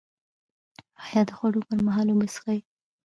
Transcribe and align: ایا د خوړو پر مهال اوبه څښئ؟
ایا 1.03 1.21
د 1.27 1.29
خوړو 1.37 1.65
پر 1.67 1.79
مهال 1.87 2.07
اوبه 2.09 2.27
څښئ؟ 2.33 2.59